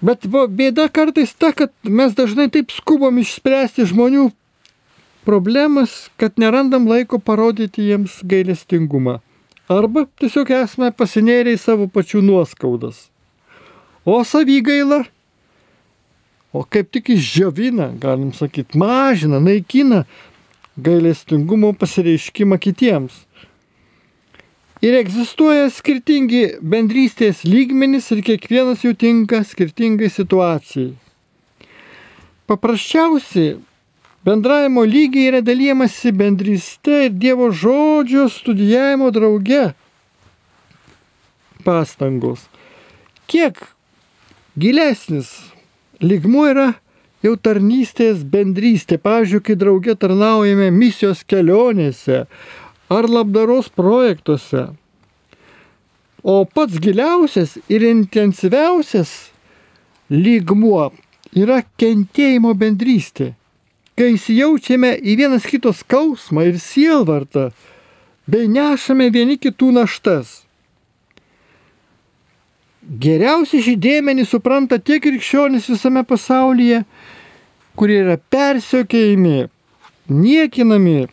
[0.01, 4.27] Bet bėda kartais ta, kad mes dažnai taip skubom išspręsti žmonių
[5.25, 9.17] problemas, kad nerandam laiko parodyti jiems gailestingumą.
[9.67, 13.07] Arba tiesiog esame pasinėrę į savo pačių nuoskaudas.
[14.07, 15.01] O savygaila,
[16.55, 20.05] o kaip tik išdžiovina, galim sakyti, mažina, naikina
[20.77, 23.23] gailestingumo pasireiškimą kitiems.
[24.85, 30.91] Ir egzistuoja skirtingi bendrystės lygmenys ir kiekvienas jų tinka skirtingai situacijai.
[32.47, 33.55] Paprasčiausiai
[34.27, 39.71] bendravimo lygiai yra dalyjamasi bendrystė ir Dievo žodžio studijavimo drauge
[41.65, 42.45] pastangos.
[43.27, 43.57] Kiek
[44.55, 45.33] gilesnis
[45.99, 46.67] lygmuo yra
[47.25, 48.99] jau tarnystės bendrystė.
[49.01, 52.25] Pavyzdžiui, kai drauge tarnaujame misijos kelionėse
[52.89, 54.69] ar labdaros projektuose.
[56.23, 59.29] O pats giliausias ir intensyviausias
[60.11, 60.89] lygmuo
[61.37, 63.33] yra kentėjimo bendrystė.
[63.97, 67.49] Kai įsijaučiame į vienas kito skausmą ir sielvartą,
[68.29, 70.43] bei nešame vieni kitų naštas.
[72.87, 76.83] Geriausiai šį dėmenį supranta tie krikščionys visame pasaulyje,
[77.77, 79.47] kurie yra persiokėjami,
[80.09, 81.07] niekinami,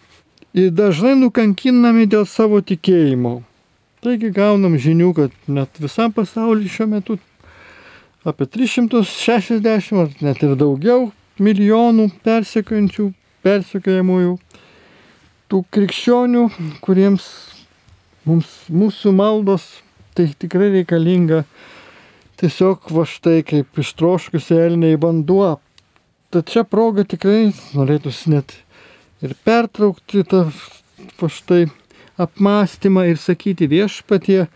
[0.55, 3.41] ir dažnai nukankinami dėl savo tikėjimo.
[4.05, 7.19] Taigi gaunam žinių, kad net visam pasaulyje šiuo metu
[8.25, 11.11] apie 360 ar net ir daugiau
[11.43, 13.09] milijonų persekiojančių,
[13.45, 14.37] persekiojamųjų
[15.51, 16.45] tų krikščionių,
[16.85, 17.27] kuriems
[18.29, 19.67] mums, mūsų maldos
[20.15, 21.43] tai tikrai reikalinga
[22.41, 25.59] tiesiog va štai kaip ištroškusi elniai vanduo.
[26.35, 28.57] Tad čia proga tikrai norėtųsi net
[29.23, 30.49] ir pertraukti tą
[31.31, 31.69] štai
[32.19, 34.49] apmąstymą ir sakyti viešpatie,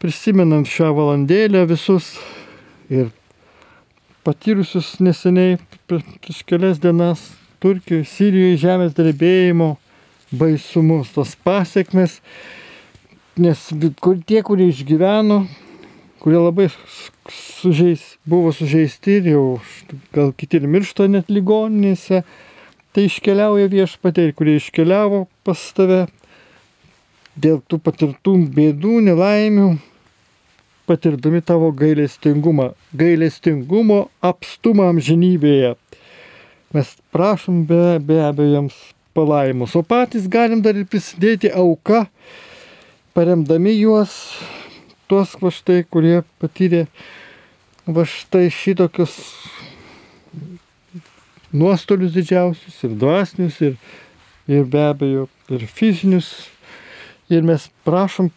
[0.00, 2.14] prisimenant šią valandėlę visus
[2.88, 3.10] ir
[4.24, 5.58] patyrusius neseniai
[5.92, 7.26] prieš kelias dienas
[7.60, 9.74] Turkijoje, Sirijoje žemės drebėjimo
[10.32, 12.22] baisumus, tos pasiekmes,
[13.36, 13.66] nes
[14.00, 15.42] kur, tie, kurie išgyveno,
[16.20, 16.68] kurie labai
[17.32, 19.44] sužeis, buvo sužeisti ir jau
[20.14, 22.22] gal kiti ir miršta net ligoninėse,
[22.92, 26.02] tai iškeliauja viešpatė ir kurie iškeliavo pas tave,
[27.40, 29.70] dėl tų patirtų bėdų, nelaimių,
[30.90, 35.76] patirdami tavo gailestingumą, gailestingumo apstumą amžinybėje.
[36.74, 38.78] Mes prašom be, be abejo jiems
[39.16, 42.04] palaimus, o patys galim dar ir prisidėti auka,
[43.14, 44.12] paremdami juos,
[45.10, 46.84] tuos va štai, kurie patyrė
[47.90, 49.16] va štai šitokius
[51.50, 53.74] nuostolius didžiausius ir dvasinius, ir,
[54.46, 56.30] ir be abejo, ir fizinius.
[57.30, 58.30] Ir mes prašom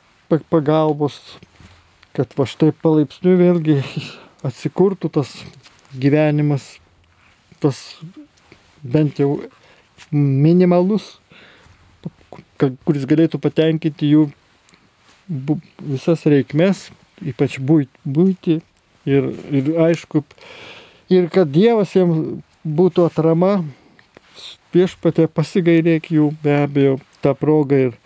[0.50, 1.20] pagalbos,
[2.14, 3.80] kad va štai palaipsniui vėlgi
[4.46, 5.34] atsikurtų tas
[5.94, 6.76] gyvenimas,
[7.62, 7.80] tas
[8.82, 9.44] bent jau
[10.14, 11.18] minimalus,
[12.58, 14.28] kuris galėtų patenkinti jų
[15.34, 16.88] visas reikmes,
[17.26, 18.60] ypač būti
[19.10, 20.24] ir, ir aišku,
[21.14, 23.58] ir kad Dievas jiems būtų atrama,
[24.74, 27.98] viešpatė pasigailėk jų be abejo tą progą ir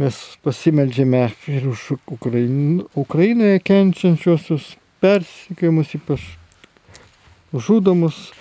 [0.00, 4.74] mes pasimeldžiame ir už Ukrain, Ukrainoje kenčiančiosius
[5.04, 6.24] persikėjimus, ypač
[7.54, 8.32] žudomus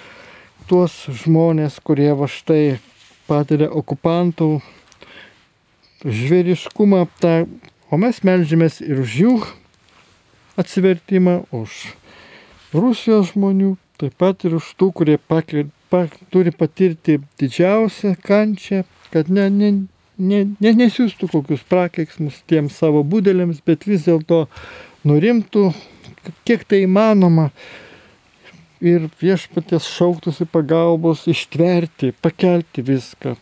[0.68, 2.80] tuos žmonės, kurie va štai
[3.28, 4.58] patiria okupantų
[6.04, 7.46] žvėriškumą, tą,
[7.92, 9.34] o mes melžiamės ir už jų
[10.60, 11.94] atsivertimą, už
[12.74, 19.30] Rusijos žmonių, taip pat ir už tų, kurie pakir, pa, turi patirti didžiausią kančią, kad
[19.30, 19.72] ne, ne,
[20.18, 24.46] ne, ne, nesiūstų kokius prakeiksmus tiems savo būdėliams, bet vis dėlto
[25.06, 25.70] nurimtų,
[26.48, 27.52] kiek tai įmanoma
[28.84, 33.38] ir viešpatės šauktųsi pagalbos ištverti, pakelti viską.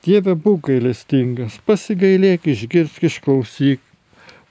[0.00, 3.82] Dieve būk gailestingas, pasigailėk, išgirsk, išklausyk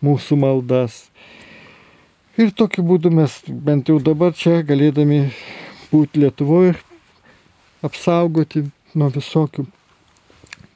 [0.05, 1.07] mūsų maldas.
[2.38, 5.23] Ir tokiu būdu mes bent jau dabar čia galėdami
[5.89, 6.75] būti Lietuvoje,
[7.81, 9.65] apsaugoti nuo visokių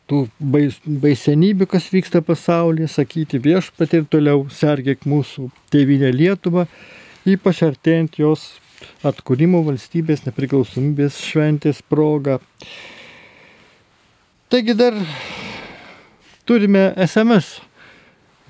[0.10, 6.66] tų bais, baisenybių, kas vyksta pasaulyje, sakyti viešpatį ir toliau sergėk mūsų tėvynę Lietuvą,
[7.30, 8.50] ypač artėjant jos
[9.06, 12.40] atkūrimo valstybės nepriklausomybės šventės proga.
[14.54, 14.94] Taigi dar
[16.46, 17.62] turime SMS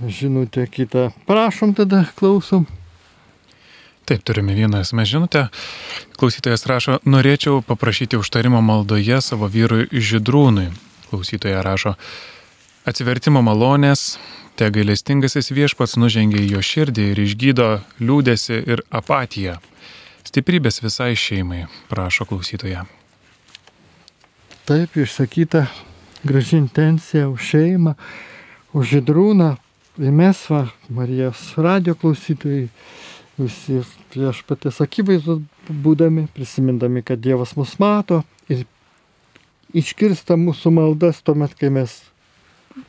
[0.07, 1.11] žinutę kitą.
[1.25, 2.65] Prašom tada, klausom.
[4.05, 5.47] Taip, turime vieną esmę žinutę.
[6.19, 10.73] Klausytojas rašo, norėčiau paprašyti užtarimo maldoje savo vyrui Židrūnui.
[11.07, 11.95] Klausytoja rašo,
[12.83, 14.17] atsivertimo malonės,
[14.59, 17.69] te gailestingasis viešpats nužengė į jo širdį ir išgydo
[18.03, 19.55] liūdėsi ir apatiją.
[20.27, 22.83] Stiprybės visai šeimai, prašo klausytoja.
[24.67, 25.63] Taip išsakyta
[26.23, 27.95] graži intencija už šeimą,
[28.73, 29.49] už žydrūną.
[30.01, 32.69] Ir mes, va, Marijos radio klausytojai,
[33.37, 33.81] visi
[34.13, 38.65] viešpatės akivaizdus būdami, prisimindami, kad Dievas mus mato ir
[39.73, 41.99] iškirsta mūsų maldas tuomet, kai mes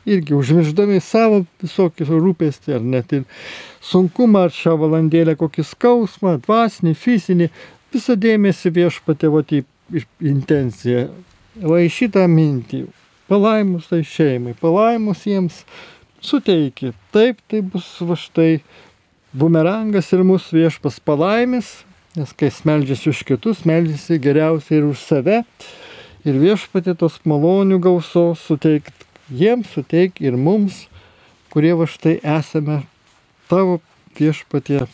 [0.05, 3.23] irgi užmirždami savo visokius rūpestį, ar net ir
[3.85, 7.49] sunkumą, ar šią valandėlę kokį skausmą, dvasinį, fizinį,
[7.93, 9.63] visą dėmesį viešpatė voti
[10.21, 11.07] intenciją.
[11.61, 12.85] Va į šitą mintį,
[13.29, 15.63] palaimus tai šeimai, palaimus jiems
[16.25, 16.93] suteiki.
[17.13, 18.59] Taip, tai bus va štai
[19.35, 21.71] bumerangas ir mūsų viešpas palaimis,
[22.15, 25.41] nes kai meldžiasi už kitus, meldžiasi geriausiai ir už save.
[26.25, 30.85] Ir viešpatė tos malonių gausos suteikti jiems suteik ir mums,
[31.53, 32.83] kurie va štai esame
[33.49, 33.79] tavo
[34.17, 34.85] viešpatie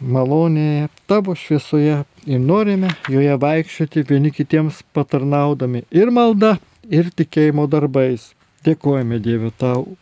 [0.00, 6.56] malonėje, tavo šviesoje ir norime joje vaikščioti vieni kitiems patarnaudami ir malda,
[6.90, 8.32] ir tikėjimo darbais.
[8.66, 9.96] Dėkojame Dieve tau.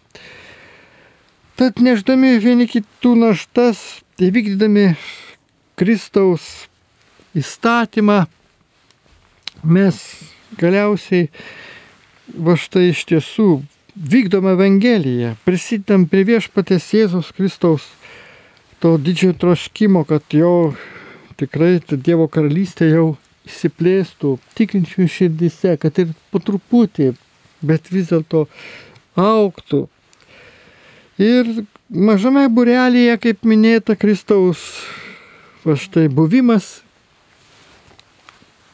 [1.55, 3.81] Tad neždami vieni kitų naštas,
[4.19, 4.95] įvykdydami
[5.79, 6.67] Kristaus
[7.35, 8.25] įstatymą,
[9.63, 10.01] mes
[10.59, 11.29] galiausiai
[12.35, 13.49] va štai iš tiesų
[13.95, 17.87] vykdom Evangeliją, prisidedam prie viešpatės Jėzus Kristaus
[18.83, 20.75] to didžiojo troškimo, kad jo
[21.39, 23.07] tikrai Dievo karalystė jau
[23.49, 27.13] įsiplėstų tikinčių širdise, kad ir po truputį,
[27.65, 28.47] bet vis dėlto
[29.21, 29.85] auktų.
[31.23, 31.51] Ir
[31.89, 34.65] mažame burelėje, kaip minėta, Kristaus
[35.65, 36.85] va štai buvimas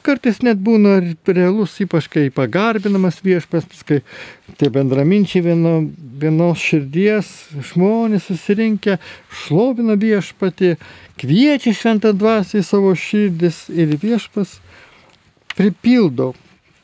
[0.01, 0.95] Kartais net būna
[1.29, 3.99] realus, ypač kai pagarbinamas viešpas, kai
[4.57, 5.75] tie bendraminčiai vieno,
[6.23, 7.29] vienos širdies
[7.69, 8.97] žmonės susirinkę,
[9.43, 10.73] šlovina viešpatį,
[11.21, 14.57] kviečia šventą dvasį į savo širdis ir viešpas
[15.61, 16.33] pripildo,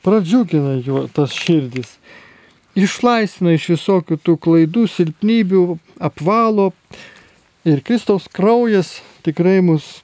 [0.05, 1.95] pradžiugina jo tas širdis,
[2.77, 5.63] išlaisvina iš visokių tų klaidų, silpnybių,
[5.97, 6.67] apvalo
[7.65, 10.03] ir Kristaus kraujas tikrai mus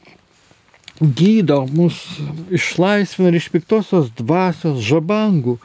[0.96, 2.00] gydo, mus
[2.48, 5.58] išlaisvina iš piktosios dvasios žabangų.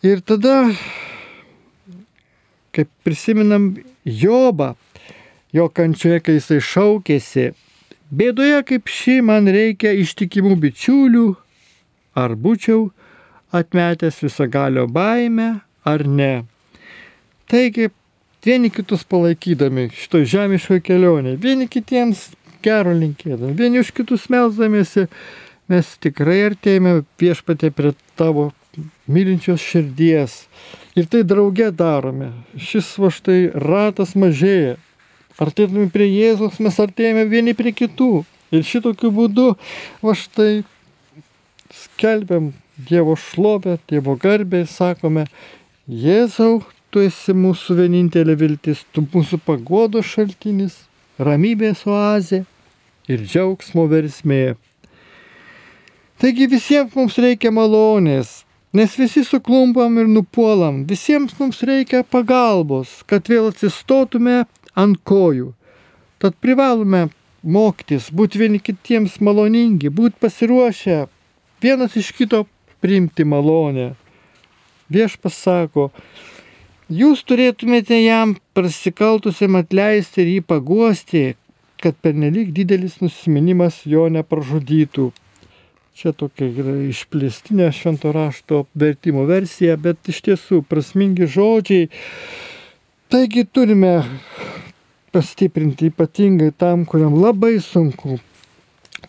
[0.00, 0.72] Ir tada
[2.72, 3.74] kaip prisiminam
[4.08, 4.72] Jobą,
[5.52, 7.50] jo kančioje, kai jisai šaukėsi,
[8.08, 11.26] bėdoje kaip ši man reikia ištikimų bičiulių,
[12.14, 12.90] ar būčiau
[13.52, 16.44] atmetęs visagalio baimę, ar ne.
[17.50, 17.90] Taigi,
[18.44, 22.30] vieni kitus palaikydami šito žemiško kelionė, vieni kitiems
[22.64, 25.08] gero linkėdami, vieni už kitus melzdamėsi,
[25.72, 28.50] mes tikrai artėjame viešpatė prie tavo
[29.06, 30.44] mylinčios širdies.
[30.96, 32.32] Ir tai drauge darome.
[32.56, 34.76] Šis va štai ratas mažėja.
[35.40, 38.24] Artėdami prie Jėzus mes artėjame vieni prie kitų.
[38.52, 39.54] Ir šitokiu būdu
[40.04, 40.62] va štai
[41.72, 45.26] skelbiam Dievo šlovę, Dievo garbę ir sakome,
[45.88, 50.76] Jėzau, tu esi mūsų vienintelė viltis, tu mūsų pagodo šaltinis,
[51.18, 52.44] ramybės oazė
[53.10, 54.54] ir džiaugsmo versmė.
[56.22, 63.26] Taigi visiems mums reikia malonės, nes visi suklumpam ir nupuolam, visiems mums reikia pagalbos, kad
[63.28, 64.44] vėl atsistotume
[64.78, 65.50] ant kojų.
[66.22, 67.08] Tad privalome
[67.42, 71.00] mokytis, būti vieni kitiems maloningi, būti pasiruošę
[71.62, 72.44] vienas iš kito
[72.80, 73.92] priimti malonę.
[74.92, 75.88] Viešpas sako,
[76.90, 81.24] jūs turėtumėte jam prasikaltusiam atleisti ir jį paguosti,
[81.82, 85.10] kad pernelyg didelis nusiminimas jo nepražudytų.
[85.92, 91.90] Čia tokia yra išplėstinė švento rašto vertimo versija, bet iš tiesų prasmingi žodžiai.
[93.12, 93.98] Taigi turime
[95.12, 98.16] pastiprinti ypatingai tam, kuriam labai sunku.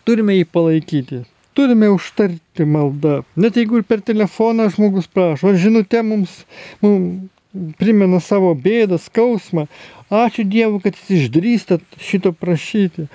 [0.04, 1.22] Turime jį palaikyti.
[1.54, 3.22] Turime užtarti maldą.
[3.38, 6.40] Net jeigu ir per telefoną žmogus prašo, žinutė mums,
[6.82, 7.30] mums
[7.78, 9.66] primena savo bėdą, skausmą.
[10.10, 13.06] Ačiū Dievui, kad jis išdrįstat šito prašyti.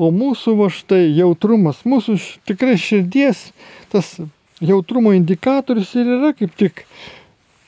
[0.00, 2.16] O mūsų va štai jautrumas, mūsų
[2.48, 3.50] tikrai širdies,
[3.92, 4.16] tas
[4.64, 6.82] jautrumo indikatorius ir yra kaip tik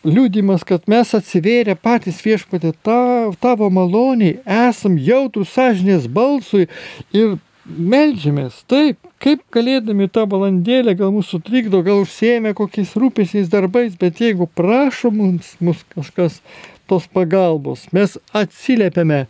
[0.06, 2.98] liūdimas, kad mes atsivėrę patys viešpatė ta,
[3.42, 6.66] tavo maloniai, esam jautrus sąžinės balsui
[7.14, 7.36] ir
[7.66, 8.62] melžiamės.
[8.70, 14.48] Taip, kaip galėdami tą valandėlę, gal mūsų trikdo, gal užsėmė kokiais rūpesiais darbais, bet jeigu
[14.48, 16.40] prašo mums, mums kažkas
[16.86, 19.26] tos pagalbos, mes atsiliepiame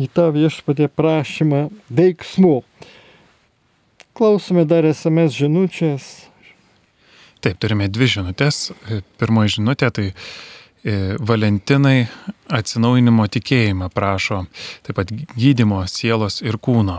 [0.00, 2.60] į tą viešpatė prašymą veiksmų.
[4.16, 6.08] Klausome dar SMS žinutės.
[7.40, 8.68] Taip, turime dvi žinutės.
[9.20, 10.14] Pirmoji žinutė tai e,
[11.16, 12.02] Valentinai
[12.52, 14.42] atsinaujinimo tikėjimą prašo,
[14.84, 16.98] taip pat gydimo sielos ir kūno.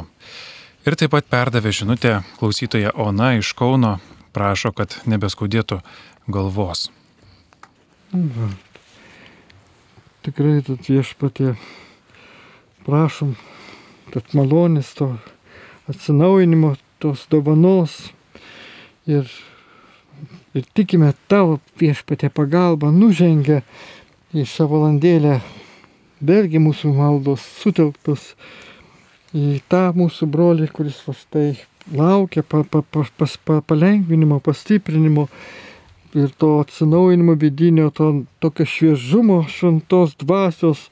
[0.82, 4.00] Ir taip pat perdavė žinutę klausytoja Ona iš Kauno,
[4.34, 5.78] prašo, kad nebeskaudėtų
[6.26, 6.88] galvos.
[8.12, 8.48] Va.
[10.26, 11.52] Tikrai, tad viešpatė
[12.88, 13.36] prašom,
[14.10, 15.12] kad malonės to
[15.94, 18.00] atsinaujinimo, tos dovanos
[19.06, 19.30] ir,
[20.58, 23.62] ir tikime tavo viešpatė pagalba nužengia
[24.34, 25.38] į šią valandėlę,
[26.26, 28.32] vėlgi mūsų maldos sutelktos
[29.38, 31.48] į tą mūsų brolį, kuris va štai
[31.98, 35.28] laukia pa, pa, pa, pas, pa, palengvinimo, pastiprinimo
[36.16, 40.90] ir to atsinaujinimo vidinio, to tokio šviežumo, šventos dvasios,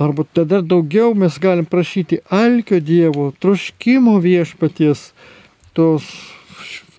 [0.00, 5.10] Arba tada daugiau mes galim prašyti alkio Dievo, troškimo viešpaties,
[5.76, 6.06] tos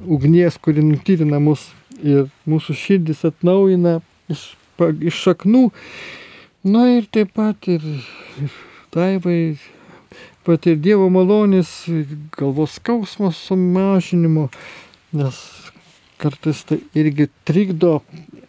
[0.06, 1.64] ugnies, kuri nutyrina mus
[2.06, 3.96] ir mūsų širdis atnaujina
[4.30, 4.44] iš,
[5.10, 5.64] iš šaknų.
[6.62, 7.82] Na ir taip pat ir,
[8.38, 8.54] ir
[8.94, 9.58] taivai,
[10.48, 11.70] pat ir Dievo malonės,
[12.38, 14.50] galvos skausmo sumažinimo,
[15.16, 15.40] nes
[16.22, 18.00] kartais tai irgi trikdo,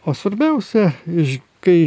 [0.05, 1.86] o svarbiausia, iš kai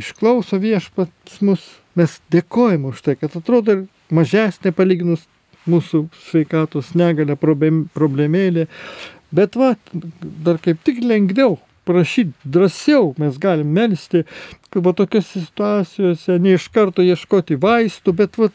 [0.00, 1.64] išklauso viešpats mus,
[1.98, 3.82] mes dėkojame už tai, kad atrodo
[4.14, 5.26] mažesnė palyginus
[5.68, 8.66] mūsų sveikatos negalę problemėlė,
[9.34, 9.74] bet va,
[10.22, 14.24] dar kaip tik lengviau prašyti, drąsiau mes galim melstį,
[14.84, 18.50] va tokiose situacijose ne iš karto ieškoti vaistų, bet va,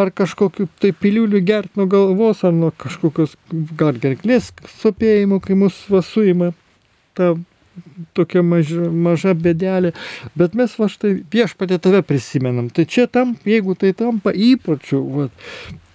[0.00, 3.34] ar kažkokiu tai piliuliu gert nuo galvos, ar nuo kažkokios
[3.78, 6.52] gal gerklės sopėjimo, kai mus vasuima
[7.18, 7.34] ta
[8.14, 9.92] tokia maža, maža bėdelė,
[10.38, 12.68] bet mes va štai viešpatė tave prisimenam.
[12.70, 15.26] Tai čia tam, jeigu tai tampa įpročiu, va,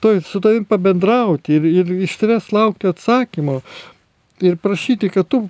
[0.04, 3.60] to, su tavim pabendrauti ir, ir iš tavęs laukti atsakymo
[4.44, 5.46] ir prašyti, kad tu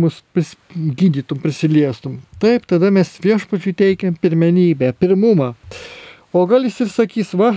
[0.00, 2.18] mus pris, gydytum, prisiliestum.
[2.42, 5.54] Taip, tada mes viešpačiui teikiam pirmenybę, pirmumą.
[6.34, 7.52] O gal jis ir sakys, va,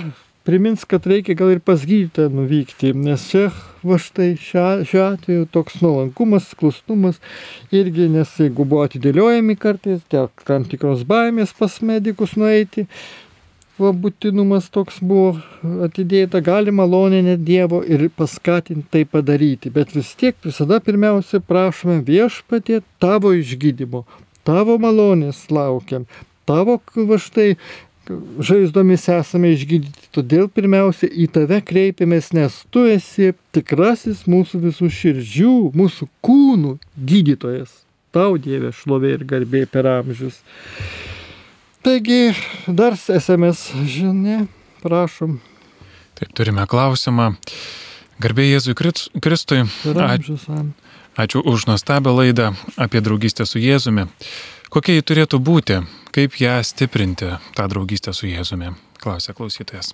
[0.47, 3.49] primins, kad reikia gal ir pas gydytoją nuvykti, nes čia
[3.83, 7.19] va štai šiuo atveju toks nuolankumas, klusnumas
[7.75, 12.85] irgi, nes jeigu buvo atidėliojami kartais, dėl tam tikros baimės pas medikus nueiti,
[13.77, 15.37] va būtinumas toks buvo
[15.85, 22.81] atidėta, gali malonė Dievo ir paskatinti tai padaryti, bet vis tiek visada pirmiausia prašome viešpatie
[23.01, 24.05] tavo išgydymo,
[24.47, 26.07] tavo malonės laukiam,
[26.49, 27.53] tavo va štai
[28.39, 30.07] žaizdomis esame išgydyti.
[30.15, 36.77] Todėl pirmiausia į tave kreipiamės, nes tu esi tikrasis mūsų visų širdžių, mūsų kūnų
[37.09, 37.83] gydytojas.
[38.15, 40.39] Tau Dieve šlovė ir garbė per amžius.
[41.87, 42.35] Taigi,
[42.67, 44.41] dar SMS žinia,
[44.83, 45.37] prašom.
[46.19, 47.29] Taip, turime klausimą.
[48.19, 49.61] Garbė Jėzui Kristui.
[51.15, 54.03] Ačiū už nuostabią laidą apie draugystę su Jėzumi.
[54.67, 55.79] Kokia ji turėtų būti,
[56.11, 59.93] kaip ją stiprinti, tą draugystę su Jėzumi, klausė klausytojas.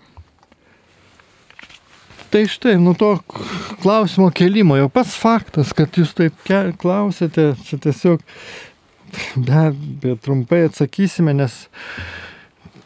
[2.34, 3.14] Tai štai, nuo to
[3.86, 6.42] klausimo kelimo, jau pats faktas, kad jūs taip
[6.82, 8.26] klausėte, čia tiesiog
[9.36, 11.68] be abejo trumpai atsakysime, nes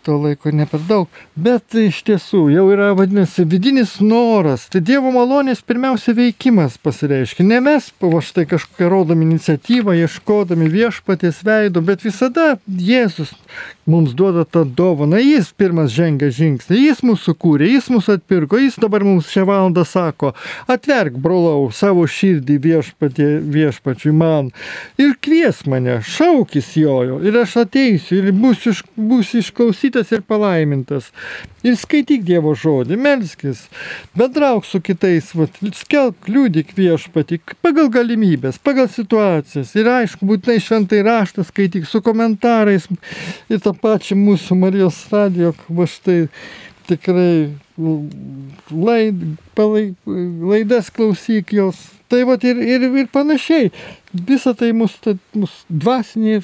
[0.07, 1.11] to laiko ne per daug.
[1.35, 4.67] Bet iš tiesų jau yra vadinasi vidinis noras.
[4.71, 7.45] Tai Dievo malonės pirmiausia veikimas pasireiškia.
[7.47, 13.35] Ne mes va štai kažkokią rodom iniciatyvą, ieškodami viešpatės veido, bet visada Jėzus
[13.87, 15.17] mums duoda tą dovaną.
[15.17, 19.85] Jis pirmas žengia žingsnį, jis mūsų kūrė, jis mūsų atpirko, jis dabar mums šią valandą
[19.87, 20.33] sako,
[20.67, 24.51] atverk, brolau, savo širdį viešpatė, viešpačiui man
[24.99, 31.09] ir kvies mane, šaukis jojo ir aš ateisiu ir būsiu, būsiu išklausytas ir palaimintas.
[31.65, 33.65] Ir skaityk Dievo žodį, melskis,
[34.17, 39.73] bendrauk su kitais, vat, skelbk, liūdik viešpatį pagal galimybės, pagal situacijas.
[39.77, 42.87] Ir aišku, būtinai šventai raštą skaityk su komentarais
[43.49, 46.25] ir tą pačią mūsų Marijos radijo, va štai
[46.87, 47.51] tikrai
[48.71, 49.21] laid,
[49.55, 51.77] palai, laidas klausyk jos.
[52.07, 53.71] Tai va ir, ir, ir panašiai.
[54.27, 56.37] Visą tai mūsų, mūsų dvasinį,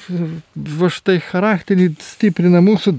[0.80, 2.98] va štai charakterį stiprina mūsų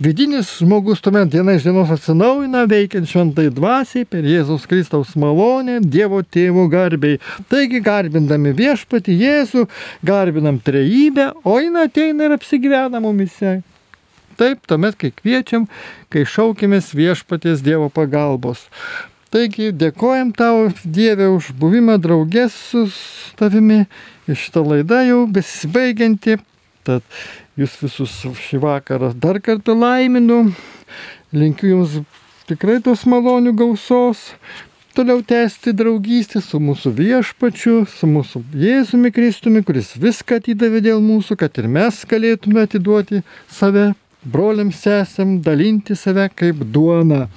[0.00, 6.22] Vidinis žmogus tuomet diena iš dienos atsinaujina, veikiant šventai dvasiai per Jėzaus Kristaus malonę, Dievo
[6.24, 7.18] tėvų garbiai.
[7.52, 9.66] Taigi garbindami viešpati Jėzų,
[10.06, 13.58] garbinam trejybę, o jin ateina ir apsigyvena mumise.
[14.40, 15.68] Taip, tuomet, kai kviečiam,
[16.08, 18.64] kai šaukimės viešpaties Dievo pagalbos.
[19.30, 22.86] Taigi dėkojam tau, Dieve, už buvimą draugės su
[23.36, 23.84] tavimi.
[24.24, 26.40] Ir šitą laidą jau besibaigianti.
[26.88, 27.04] Tad
[27.60, 30.50] jūs visus šį vakarą dar kartą laiminu.
[31.36, 32.00] Linkiu jums
[32.48, 34.30] tikrai tos malonių gausos.
[34.96, 41.36] Toliau tęsti draugystę su mūsų viešpačiu, su mūsų Jėzumi Kristumi, kuris viską atidavė dėl mūsų,
[41.38, 43.92] kad ir mes galėtume atiduoti save
[44.26, 47.28] broliams sesėm, dalinti save kaip duona.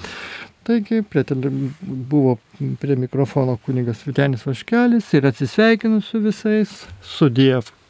[0.66, 1.52] Taigi prie tele,
[1.84, 2.40] buvo
[2.82, 7.83] prie mikrofono kunigas Vitenis Vaškelis ir atsisveikinu su visais, su Dievu.